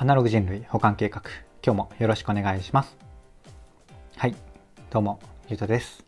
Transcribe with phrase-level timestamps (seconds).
[0.00, 1.22] アナログ人類保管計画。
[1.60, 2.96] 今日もよろしくお願いします。
[4.16, 4.36] はい。
[4.90, 6.04] どうもゆうとです。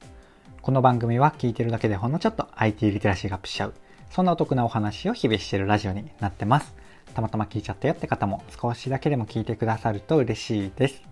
[0.62, 3.74] この番組は聞いてるだけでほんのちょっと IT リテラシーがアップしちゃう
[4.08, 6.72] そんなお得なお話を日々してるラジオになってます。
[7.14, 11.02] たまたま聞いちゃったよって方も少しだけでも聞いてくださると嬉しいです。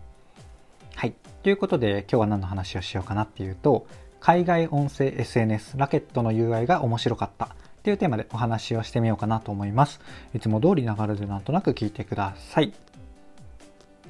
[0.95, 1.15] はい。
[1.43, 3.89] ということで今日は何の話をしようかなっていうと
[4.21, 7.57] 海外音声 SNS ラケットの UI が面白かった。
[7.79, 10.01] っていうテーマでお話をしてみようかなと思います。
[10.35, 12.73] いつも通り流れでなんとなく聞いてください。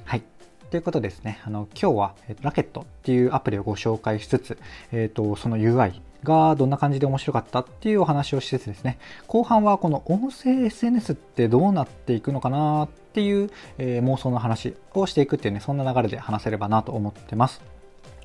[0.05, 0.23] はい。
[0.71, 1.39] ということですね。
[1.45, 4.57] あの、今日は、えラケットっていうアプリをご紹介しつつ、
[4.91, 17.61] えっ、ー、と、その UI がどんな感じで面白かったっていうお話をしつつですね、後半はこの音声 SNS ってどうなっていくのかなっていう、えー、妄想の話をしていくっていうね、そんな流れで話せればなと思ってます。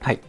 [0.01, 0.21] はい。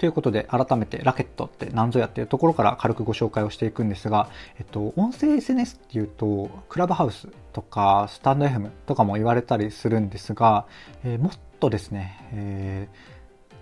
[0.00, 10.64] ということで、改めてラケットって何ぞやっていうところから軽くご紹介をしていくんですが、えっと、音声 SNS っていうと、クラブハウスとか、スタンド FM とかも言われたりするんですが、
[11.04, 12.88] えー、もっとですね、え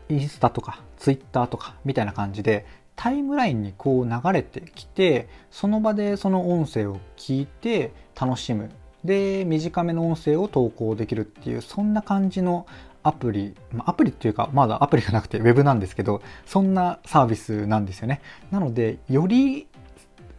[0.08, 8.70] ー、インスタとか、ツイッターとか、みたいな感じで、タイムラインにこう流れてきて、その場でその音声を聞いて楽しむ。
[9.04, 12.66] で、短めの音声を投稿できるっていう、そんな感じの
[13.08, 13.54] アプリ、
[13.86, 18.20] アプリっていうか、まだアプリがなくて Web なんですけど、そんなサービスなんですよね。
[18.50, 19.66] なので、より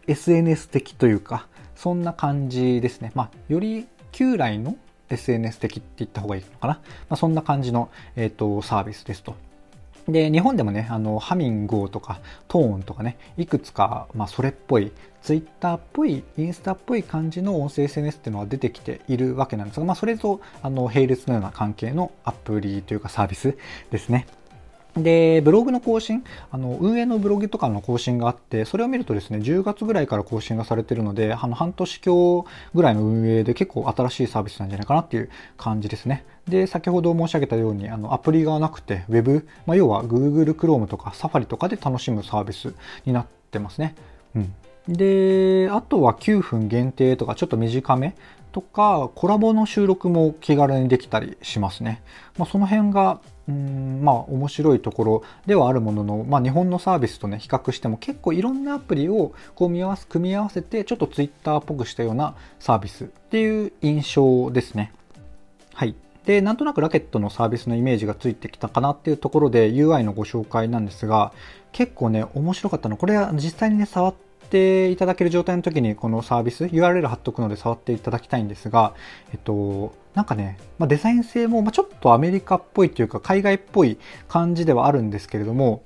[0.06, 3.10] SNS 的というか、そんな感じですね。
[3.14, 4.76] まあ、より旧来の
[5.08, 6.74] SNS 的って言った方がいいのかな。
[6.74, 9.34] まあ、そんな感じの、えーとサービスですと。
[10.10, 23.56] で、日本でもね、あの、ハミングとか、トーンとかね、いくつか、まあ、それっぽい、ツイッターっぽい、インスタっぽい感じの音声 SNS っていうのは出てきているわけなんですが、まあ、それと、あの、並列のような関係のアプリというかサービス
[23.90, 24.26] ですね。
[24.96, 36.24] で、ブログの更新、あの、運営のブログとかの更新があって、それを見るとですね、10月ぐらいから更新がされてるので、あの、半年強ぐらいの運営で結構新しいサービスなんじゃないかなっていう感じですね。
[36.48, 42.74] で、先ほど申し上げたように、あの、アプリがなくて、Web、まあ、要は Google Chrome とか Safari とかで楽しむサービス
[43.04, 43.94] になってますね。
[44.34, 44.54] うん。
[44.88, 48.16] で、あとは9分限定とかちょっと短め
[48.52, 52.02] とか、コラボの収録も気軽にできたりしますね。
[52.38, 64.92] まあ、その辺が、うん、まあ面白いところではあるものの、まあ日本のサービスとね、比較しても結構いろんなアプリをこう見合わせ、組み合わせて、ちょっとツイッターっぽくしたようなサービスっていう印象ですね。
[65.74, 65.94] はい。
[66.26, 71.32] で、なんとなくラケットのサービスのイメージがついてきたかなっていうところで UI のご紹介なんですが、
[71.72, 72.96] 結構ね、面白かったの。
[72.96, 78.94] これは実際にね、触っていただける状態の時にこのサービス、URL 貼っとくので触っていただきたいんですが、
[79.32, 85.82] えっと、なんかね、まあ、デザイン性も、ちょっとアメリカっぽいというか海外っぽい感じではあるんですけれども、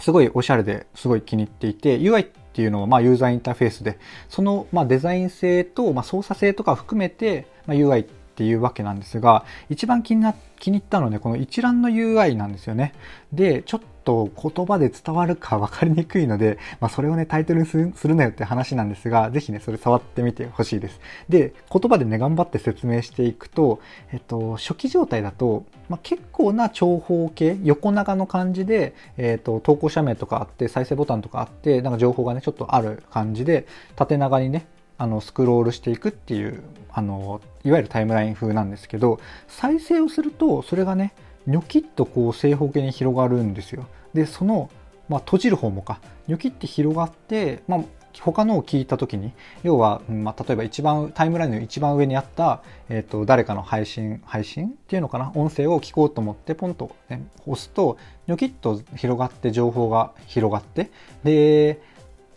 [0.00, 12.94] すごいおしゃれですごい気に入っていて、UI っていうのはまあユーザーインターフェースで、そのまあデザイン性とまあ操作性とか含めて、まあ、UI っていうわけなんですが、一番気にな、気に入ったのはね、この一覧の UI なんですよね。
[13.32, 21.00] で、ちょっと言葉で伝わるか分かりにくいので、まあ、それをね、タイトルにするなよって話なんですが、ぜひね、それ触ってみてほしいです。
[21.28, 23.80] で、言葉でね、頑張って説明していくと、
[24.12, 33.66] えっと、初期状態だと、まあ、結構な長方形、横長の感じで、えっと、投稿者名とかあって、再生ボタンとかあって、なんか情報がね、ちょっとある感じで、
[33.96, 34.68] 縦長にね、
[35.00, 36.60] あのスクロールしていくっていう
[36.98, 41.14] あのいわゆるタイムライン風なんですけど再生をするとそれがね
[41.46, 43.86] ニョキッとこう正方形に広がるんですよ。
[44.12, 44.68] でその、
[45.08, 47.80] まあ、閉じる方もかニョキって広がって、まあ、
[48.20, 49.32] 他のを聞いた時に
[49.62, 60.90] 要は、まあ、例えば一番タイムラインの一番上にあった、えーと、誰かの配信配信っていうのかな音声を聞こうと思ってポンと、ね、押すとニョキッと広がって情報が広がって
[61.22, 61.80] で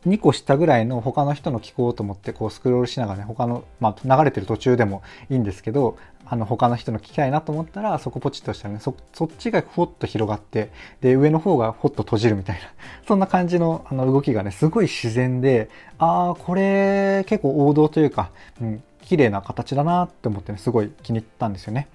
[0.07, 12.61] 2個下ぐらいの他の人の聞こうと思ってこうスクロールしながらね他の、まあ、流れてる途中でもいいんですけどあの他の人の聞きたいなと思ったらそこポチッとしたらねそそっちがふわっと広がってで上の方がほっと閉じるみたいな
[13.07, 15.69] そんな感じのあの動きがねすごい自然で
[15.99, 18.31] ああこれ結構王道というか、
[18.61, 21.87] うん、綺麗な形だなって思ってねすごい気に入ったんですよね。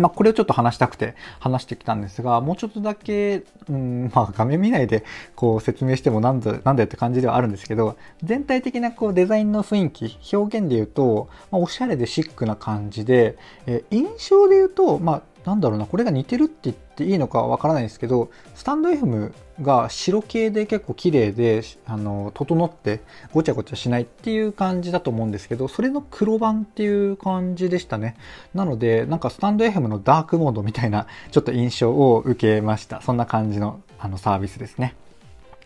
[0.00, 5.04] まあ、これをちょっと話したくて話してきたんですが、もうちょっとだけ、うん、まあ、画面見ないで
[5.34, 13.36] こう説明してもなんだ、なんだよって感じではあるんですけど、全体的なこうデザインの雰囲気、表現で言うと、まあ、おしゃれでシックな感じで、
[13.66, 23.00] え印象で言うと、まあ、なんだろうな、これが似てるって言っていいのかわからないんですけど、スタンド FM が白系で結構綺麗で、あの、整って
[23.32, 28.16] ごちゃごちゃしないっていう感じだと思うんですけど、それの黒版っていう感じでしたね。
[28.54, 33.00] なので、なんかスタンド FM のダークモードみたいなちょっと印象を受けました。
[33.02, 34.94] そんな感じのあのサービスですね。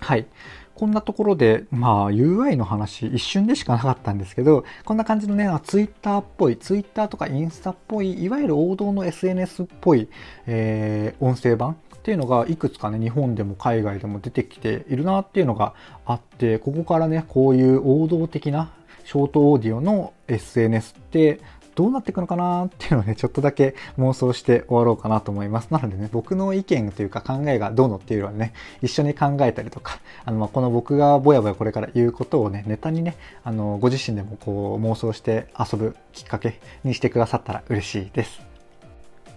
[0.00, 0.26] はい。
[0.74, 10.08] こんなところで、まあ UI の話一瞬でしかなかったんですけど、こんな感じのね、Twitter っぽい、Twitter とかインスタっぽい、いわゆる王道の SNS っぽい、
[10.46, 15.72] えー、音声版っていうのがいくつかね、日本でも海外でも出てきているなっていうのが
[16.04, 18.74] あって、ここからね、こういう王道的な
[19.06, 21.40] ショートオーディオの SNS って
[21.74, 25.70] どうなっていくのかなっていうのをね、ちょっとだけ妄想して終わろうかなと思います。
[25.70, 28.52] なのでね、僕の意見というか考えがどうのっていうのはね、
[28.82, 38.53] 一緒に考えたりとか、あの、まこの僕がぼやぼやこれから言うことをね、ネタにね、あの、ご自身でもこう妄想して遊ぶきっかけにしてくださったら嬉しいです。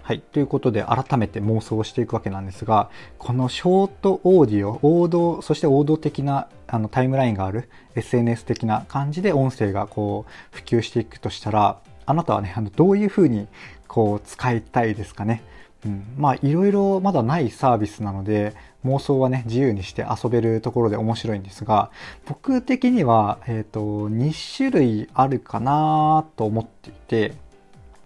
[0.07, 0.21] はい。
[0.21, 13.49] ということで、改めて妄想していくわけなんですが、このショートオーディオ、王道、そして王道的なあのタイムラインがある SNS 的な感じで音声がこう普及していくとしたら、あなたはね、あのどういうふうに
[13.89, 15.43] こう使いたいですかね？
[15.85, 18.55] うん、まあいろいろまだないサービスなので
[18.85, 21.91] 妄想はね自由にして遊べるところで面白いんですが
[22.25, 27.33] 僕的には、えーと、2種類あるかなと思っていて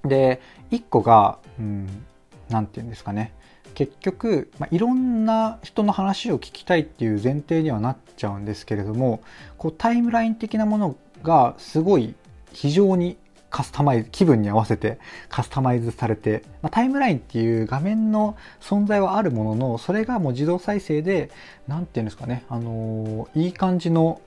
[0.03, 3.33] で1個が何、うん、て言うんですかね。
[3.73, 9.21] 結局、まあ、いろんな人の話を聞きたいっていう前提にはなっちゃうんですけれども
[9.57, 12.13] こうタイムライン的なものがすごい
[12.51, 13.17] 非常に
[13.51, 14.97] カスタマイズ、気分に合わせて
[15.29, 21.29] カスタマイズされて、まあ、タイムラインっていう画面の存在はあるものの、それがもう自動再生で、
[21.67, 24.21] なんていうんですかね、あのー、いい感じの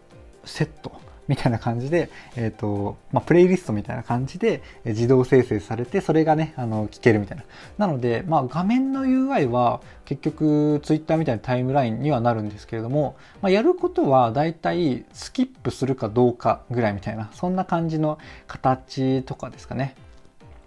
[0.44, 0.93] セット。
[1.29, 7.44] みたいな感じで、えっ、ー、と、まあ、プレイリストみたいな感じで自動生成されて、それがね、あの、聞けるみたいな。
[7.79, 19.94] なので、まあ、画面の UI は結局 Twitter みたいなタイムラインにはなるんですけれども、まあ、やることはだいたいスキップするかどうかぐらいみたいな、そんな感じの形とかですかね。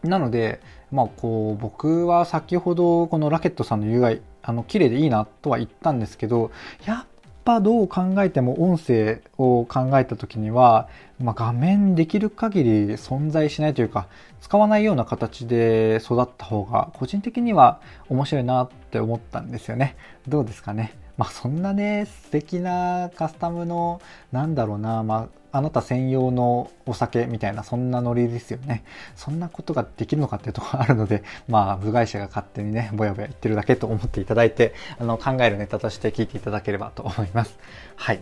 [0.03, 0.61] なので、
[0.91, 6.51] まあ、こう、僕は先ほどこのラケットさんの UI、あの、綺麗でいいなとは言ったんですけど、
[6.85, 7.05] やっ
[7.47, 14.07] ぱどう考えても音声を考えた時には、まあ、画面できる限り存在しないというか
[14.41, 17.79] 使わないような形で育った方が個人的には
[18.09, 19.95] 面白いなって思ったんですよね。
[20.27, 20.93] どうですかね？
[21.17, 28.83] まあそんなね、素敵なカスタムの、なんだろうな、まあ、あなた専用のお酒みたいな、そんなノリですよね。
[29.15, 37.57] そんなことができるのかっていうところがあるので、 まあ、部外者が勝手にね、ぼやぼや言ってるだけと思っていただいて、あの、考えるネタとして聞いていただければと思います。
[37.95, 38.19] はい。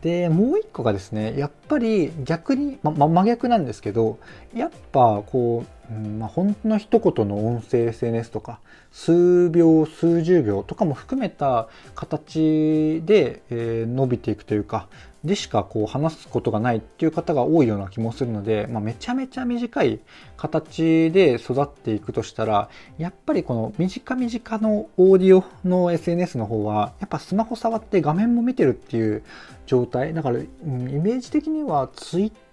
[0.00, 4.18] で、もう一個がですね、やっぱり逆に、ま、ま、真逆なんですけど、
[4.54, 8.60] やっぱこう、うんまあ、本当の一言の音声 SNS とか、
[8.92, 14.88] 数秒、数十秒とかも含めた形で、えー、伸びていくというか、
[15.24, 20.00] でしかこう話すことがないっていう方が多いような気もするので、まあ、めちゃめちゃ短い
[20.36, 22.68] 形で育っていくとしたら、
[22.98, 29.24] やっぱりこの短短のオーディオの SNS の方は、やっぱスマホ触って画面も見てるっていう
[29.66, 30.14] 状態。
[30.14, 32.47] だから、うん、イメージ的には Twitter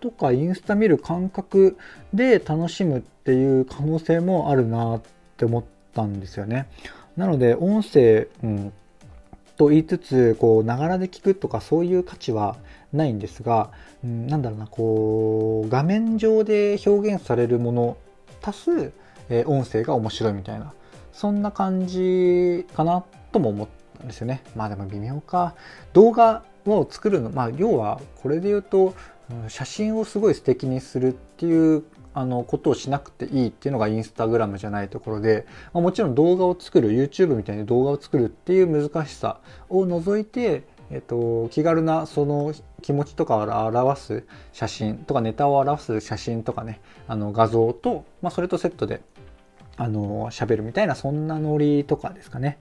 [0.00, 1.76] とかインスタ見る感覚
[2.12, 5.02] で楽しむっていう可能性もあるなっ
[5.36, 5.64] て思っ
[5.94, 6.68] たんですよね。
[7.16, 8.72] なので、音声、うん
[9.56, 12.56] と言いつつ、こう、ながらで聞くとかそういう価値は
[12.92, 13.70] ないんですが、
[14.02, 17.96] うん、なんだろうな、こう、画面上で表現されるもの、
[18.42, 18.92] 足す、
[19.28, 20.72] えー、音声が面白いみたいな、
[21.12, 23.68] そんな感じかなとも思っ
[23.98, 24.42] たんですよね。
[24.56, 25.54] まあでも微妙か。
[25.92, 28.94] 動画を作るの、まあ要はこれで言うと、
[29.48, 49.00] 写真をすごい素敵にするっていうあのことをしなくていいっていうのがインスタグラムじゃないところで、まあ、もちろん動画を作る YouTube みたいに動画を作るっていう難しさを除いて、えっと、気軽なその気持ちとかを表す写真とかネタを表す写真とかねあの画像と、まあ、それとセットで
[49.76, 52.58] あの喋るみたいなそんなノリとかですかね。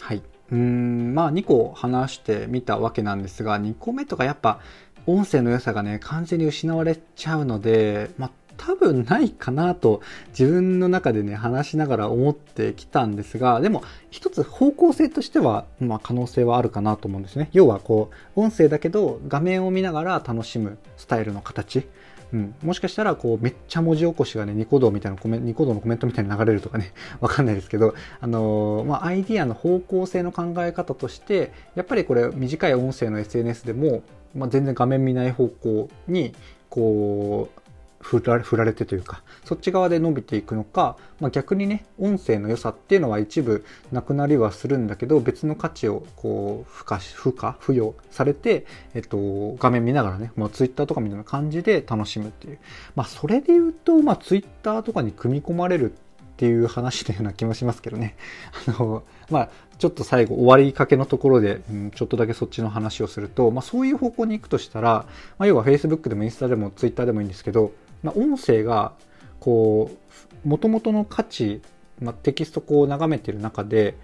[0.00, 0.22] はい。
[0.52, 4.60] うんまあ2個話してみたわけなんですが2個目とかやっぱ
[5.06, 10.00] 音声の良さがね完全に失われちゃうので、まあ、多分ないかなと
[10.30, 17.48] 自分の中でね、話しながら思ってきたんですが、でも一つ方向性としては、まあ可能性はあるかなと思うんですね。
[17.52, 21.86] 要はこう、音声だけど画面を見ながら楽しむスタイルの形。
[22.32, 34.02] うん、もしかしたら、こう、めっちゃ文字起こしがね、ニコ動みたいなコメ、ニコ動のコメントみたいに流れるとかね、 わかんないですけど、あのー、まあ、アイディアの方向性の考え方として、やっぱりこれ、短い音声の SNS でも、
[34.34, 36.34] まあ、全然画面見ない方向に、
[36.68, 37.60] こう、
[38.00, 38.22] 振
[38.56, 52.58] られてというか、そっち側で伸びていくのか、まあ、逆にね、音声の良さっていうのは一部なくなりはするんだけど、別の価値をこう、付加、付加、付与されて、えっと、画面見ながらね、もうツイッターとかみたいな感じで楽しむっていう。
[52.94, 55.92] まあ、それで言うと、まあ、ツイッターとかに組み込まれる
[56.36, 58.14] っていう話のような気もしますけどね。
[58.68, 65.06] あの、まあ、ちょっと最後終わりかけのところで、うん、ちょっとだけそっちの話をすると、まあ、そういう方向に行くとしたら、
[65.38, 67.72] まあ、要は Facebook でもインスタでも Twitter でもいいんですけど、
[68.02, 68.92] まあ、音声が、
[69.40, 71.62] こう、元々の価値、
[72.00, 73.94] まあ、テキストこう眺めてる中で、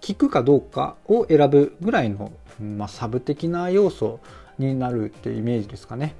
[0.00, 4.20] 聞くかどうかを選ぶぐらいの、まあ、サブ的な要素
[4.58, 6.14] になるってイメージですかね。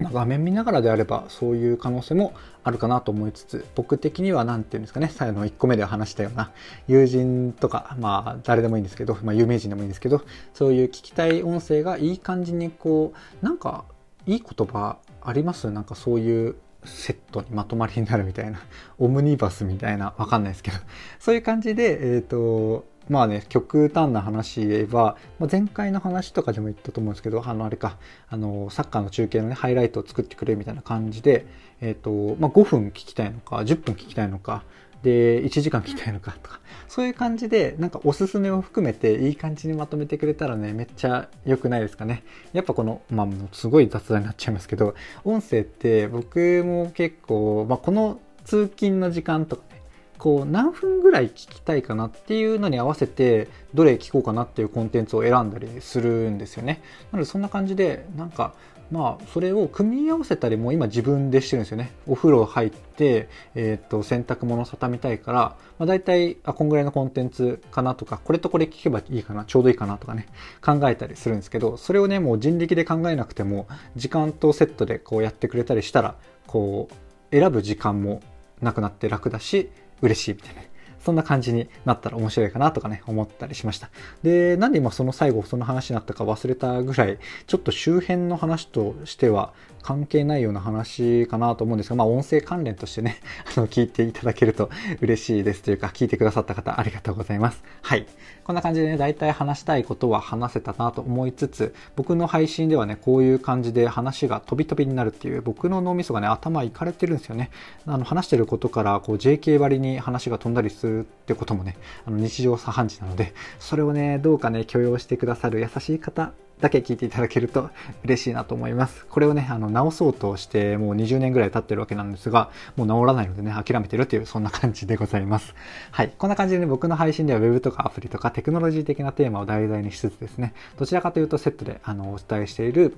[0.00, 2.32] 画面見ながらであればそういう可能性も
[2.64, 6.52] あるかなと思いつつ僕的には何て言うんですかね最後の1個目で話したような
[6.88, 10.22] 友人とかまあ誰でもいいんですけど、まあ、有名人でもいいんですけど
[10.54, 13.12] そういう聞きたい音声がいい感じにこ
[13.42, 13.84] うなんか
[14.30, 15.72] いい言葉あります？
[15.72, 18.60] なんかそういうセットにまとまりになるみたいな。
[18.98, 20.14] オムニバスみたいな。
[20.18, 20.76] わかんないですけど。
[21.18, 31.44] そういう感じでえっ、ー、とまあね、極端な話言えば、まあ、前回の話とかでも言ったと思うんですけど、あの、あれか、あの、サッカーの中継のね、ハイライトを作ってくれみたいな感じで、
[31.80, 34.62] えっ、ー、と、まあ、5分聞きたいのか、10分聞きたいのか、
[35.02, 42.22] で、1時間聞きたいのかとか、そういう感じで、なんかおすすめを含めていい感じにまとめてくれたらね、めっちゃ良くないですかね。
[42.52, 49.80] やっぱこの、まあ、すごい雑談になっちゃいますけど、音声って僕も結構、まあ、この通勤の時間とかね
[50.20, 56.82] こう何分ぐらい聞きたいかなっていうのに合わせてどれ聞こうかなっていうコンテンツを選んだりするんですよね。
[57.10, 58.52] なのでそんな感じでなんか
[58.90, 61.92] まあそれを組み合わせたりも今自分でしてるんですよね。
[62.06, 65.38] お風呂入って、えっ、と洗濯物を畳みたいから、
[65.78, 70.26] まあ、大体あこんぐらいのコンテンツかなとかこれとこれ聞けばいいかなちょうどいいかなとかね
[70.60, 76.16] 考えたりするんですけどそれをねもう人力で考えなくても時間とセットでこうやってくれたりしたら
[76.46, 76.94] こう
[77.36, 78.20] 選ぶ時間も
[78.60, 79.70] なくなって楽だし
[80.02, 80.69] 嬉しいみたいな。
[81.04, 83.90] そんな感じになったら面白いかなとかね、思ったりしました。
[84.22, 89.52] で、なんで今その最後その話になったか忘れたぐらい、ちょっと周辺の話としては
[89.82, 93.18] 関係ないような話かなと思うんですが、まあ音声関連としてね、
[93.56, 94.70] あの、聞いていただけると
[95.00, 97.62] 嬉しいですというか、聞いてくださった方ありがとうございます。
[97.82, 98.06] はい。
[98.44, 107.50] こんな感じでね、大体話したいことは話せたなと思いつつ、僕の配信ではね、こういう感じで話が飛び飛びになるっていう、僕の脳みそがね、頭いかれてるんですよね。
[107.86, 117.70] あの、話してることから、こう、JK 割に話が飛んだりするってこともね、あの、日常茶飯事なので、それをね、どうかね、許容してくださる優しい方だけ聞いていただけると
[118.04, 119.06] 嬉しいなと思います。
[119.06, 125.54] これをね、あの、直そうとしてもう20年ぐらい経ってるわけなんですが、もう直らないのでね、諦めてるという、そんな感じでございます。
[125.90, 126.12] はい。
[126.16, 132.96] こんな感じでね、僕の配信では Web とかアプリとかテクノロジー的なテーマを題材にしつつですね、どちらかというとセットで、あの、お伝えしている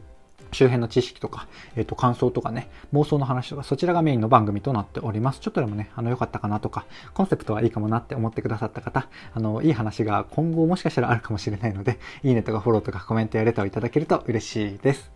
[0.50, 1.46] 周辺の知識とか、
[1.76, 5.40] えっ、ー、と、感想とかね、妄想の話とか、そちらがメインの番組となっております。
[5.40, 6.84] ちょっとでもね、あの、良かったかなとか、
[7.14, 15.10] コンセプトはいいかもなって思ってくださった方、あの、いい話が今後もしかしたらあるかもしれないので、いいねとかフォローとかコメントやレターをいただけると嬉しいです。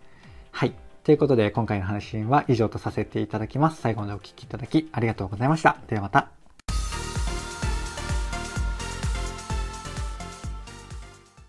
[0.51, 0.73] はい。
[1.03, 3.81] ということで、今回の配信は以上とさせていただきます。
[3.81, 5.77] 最後までお聴きいただきありがとうございました。
[5.87, 6.36] ではまた。